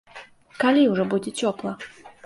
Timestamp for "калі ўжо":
0.63-1.07